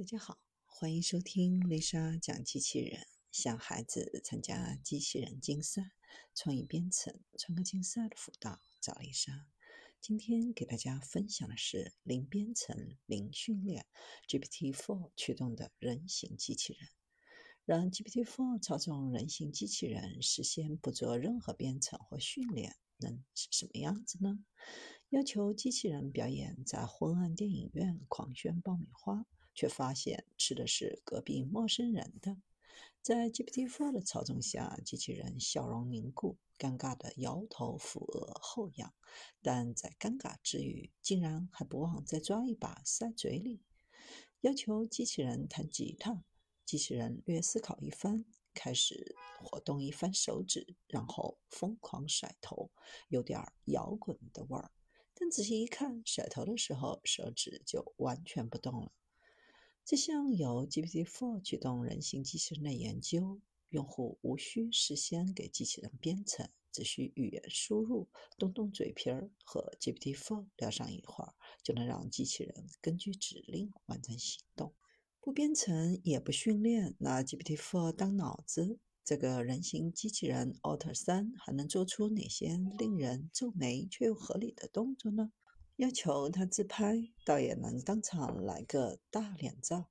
[0.00, 3.06] 大家好，欢迎收听丽莎讲机器人。
[3.30, 5.92] 想孩子参加机器人竞赛、
[6.34, 9.46] 创意编程、创客竞赛的辅导，找丽莎。
[10.00, 13.84] 今天给大家分享的是零编程、零训练
[14.26, 16.88] GPT-4 驱动的人形机器人。
[17.66, 24.42] 让 GPT-4 操纵人形机器人，事先不做任何编程或训练，能是什么样子呢？
[25.10, 29.26] 要求机器人表演在昏暗电影院狂炫爆米花。
[29.54, 32.36] 却发现吃的是隔壁陌生人的。
[33.02, 38.92] 在 GPT-4 的操纵下，机器人笑容凝固，尴尬的摇头俯额后仰，
[39.40, 43.62] 但在尴尬之余，竟然还不忘再抓一把塞嘴里。
[44.42, 46.24] 要求机器人弹吉他，
[46.66, 52.70] 机器人略思考一番，开始活动一番手指，然后疯狂甩头，
[53.08, 54.70] 有点摇滚的味儿。
[55.14, 58.92] 但仔细一看，甩头的时候手指就完全不动了。
[59.90, 74.72] 这项由 GPT-4 驱动人形机器人的研究，用户无需事先给机器人编程，只需语言输入，动动嘴皮儿，和 GPT-4 聊上一会儿，就能让机器人根据指令完成行动。
[75.20, 85.32] 不编程也不训练，拿 GPT-4 当脑子，这个人形机器人 Otter 3还能做出哪些令人皱眉却又合理的动作呢？
[85.80, 89.88] 要求他自拍，倒也能当场来个大脸照，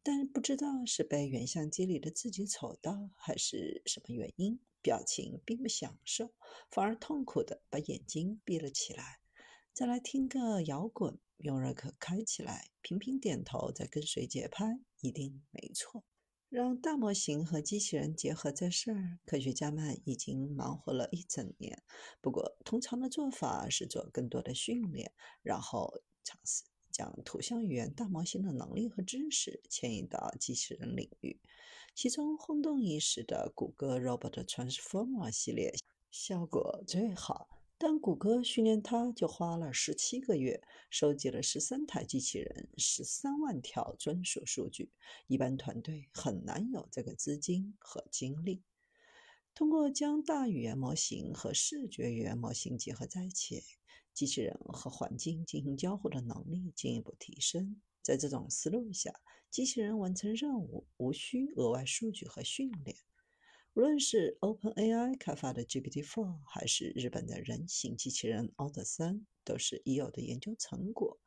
[0.00, 6.30] 但不知道是被原相机里的自己丑到，还是什么原因，表情并不享受，
[6.70, 9.18] 反而痛苦的把眼睛闭了起来。
[9.72, 16.04] 再来听个摇滚，用热可开起来，频频点头，再跟随节拍，一定没错。
[16.54, 21.82] 让大模型和机器人结合这事儿，科学家们已经忙活了一整年。
[22.20, 25.10] 不过，通常的做法是做更多的训练，
[25.42, 31.40] 然后尝试将图像语言大模型的能力和知识迁移到机器人领域。
[31.92, 35.74] 其中轰动一时的谷歌 Robot Transformer 系列
[36.12, 37.53] 效果最好。
[37.86, 44.90] 但谷歌训练它就花了十七个月，收集了十三台机器人、十三万条专属数据，
[45.26, 48.62] 一般团队很难有这个资金和精力。
[49.54, 53.62] 通过将大语言模型和视觉语言模型结合在一起，
[54.14, 57.82] 机器人和环境进行交互的能力进一步提升。
[58.00, 59.12] 在这种思路下，
[59.50, 62.96] 机器人完成任务无需额外数据和训练。
[63.74, 71.18] 无论是 OpenAI 开发的 GPT-4，还是日本的人形机器人 Otter 3，都是已有的研究成果。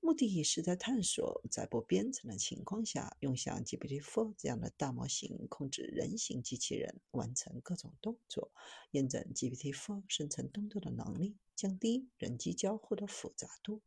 [0.00, 8.50] 目的是在探索，在不编程的情况下，用像 GPT-4 这样的大模型控制人形机器人完成各种动作，
[8.90, 13.82] 验证 GPT-4 生成动作的能力，降低人机交互的复杂度。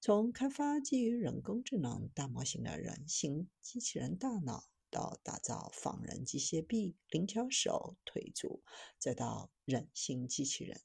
[0.00, 4.69] 从开发基于人工智能大模型的人形机器人大脑。
[4.90, 8.62] 到打造仿人机械臂、灵巧手、腿足，
[8.98, 10.80] 再到人形机器人，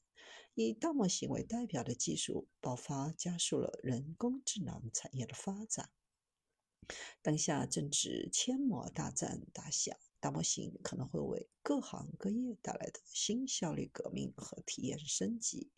[0.54, 5.90] 以大模型为代表的技术爆发，加速了人工智能产业的发展。
[7.20, 15.72] 当下正值千模大战打响，大模型可能会为各行各业带来的新效率革命和体验升级。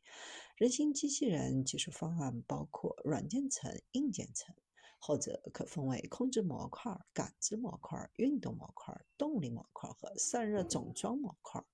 [0.56, 4.54] 人形机器人技术方案包括软件层、硬件层。
[4.98, 11.64] 后者可分为控制模块、感知模块、运动模块、动力模块和散热总装模块。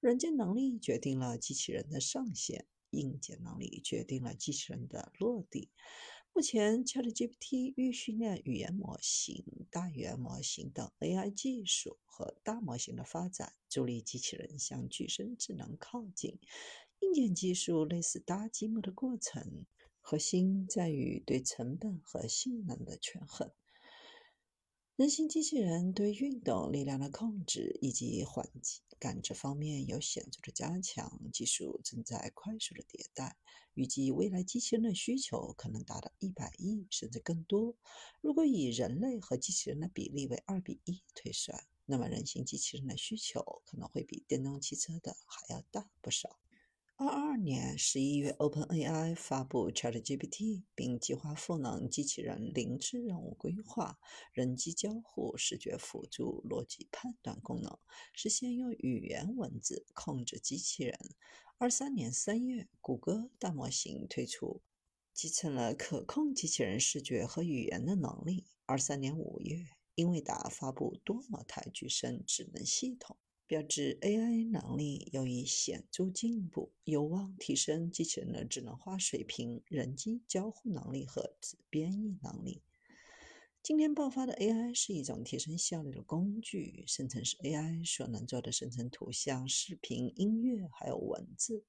[0.00, 5.70] 软件能力决定了机器人的上限，硬件能力决定了机器人的落地。
[6.32, 16.38] 目前，ChatGPT 预训练语言模型、大语言模型等 AI 技术和大模型的发展，助力机器人向具身智能靠近。
[17.00, 19.64] 硬件技术类似搭积木的过程。
[20.06, 23.50] 核心在于对成本和性能的权衡。
[24.96, 33.38] 人形机器人对运动力量的控制以及环境感知方面有显著的加强，技术正在快速的迭代。
[33.72, 37.74] 预计未来机器人的需求可能达到一百亿甚至更多。
[38.20, 46.38] 如果以人类和机器人的比例为二比一推算，那么人形机器人的需求可能会比电动汽车的还要大不少。
[46.96, 53.98] 二二年十一月，OpenAI 发布 ChatGPT，并计划赋能机器人零智任务规划、
[54.32, 57.76] 人机交互、视觉辅助、逻辑判断功能，
[58.12, 60.96] 实现用语言文字控制机器人。
[61.58, 64.62] 二三年三月，谷歌大模型推出，
[65.12, 68.46] 集成了可控机器人视觉和语言的能力。
[68.66, 69.66] 二三年五月，
[69.96, 73.16] 英伟达发布多模态具声智能系统。
[73.46, 82.62] 标志 AI 能力有以显著进步，有望提升机器人的智能化水平、人机交互能力和自编译能力。
[83.62, 91.64] 今天爆发的 AI 是一种提升效率的工具，生成式 AI 所能做的生成图像、视频、音乐还有文字，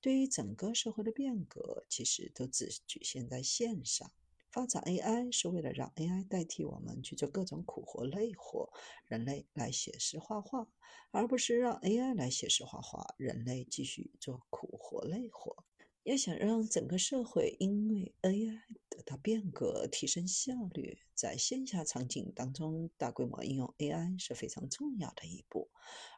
[0.00, 4.10] 对于整个社会的变革，其实都只局限在线上。
[4.50, 8.72] 发展 AI 是为了让 AI 代替我们去做各种苦活累活，
[9.06, 10.66] 人类来写诗画画，
[11.12, 15.64] 而不是让 AI 来写诗画画，人类继续做苦活累活。
[16.04, 25.70] 要想让整个社会因为 AI 得到变革、提升效率，在线下场景当中，大规模应用 AI 是非常重要的一步。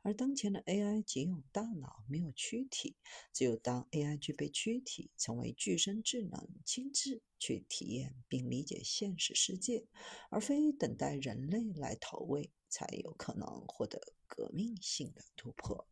[0.05, 2.97] 而当前的 AI 仅有大脑，没有躯体。
[3.33, 9.85] 只有当 AI 具备躯体，成为具身智能，亲自去体验并理解现实世界，
[10.31, 15.89] 而非等待人类来投喂，才有可能获得革命性的突破。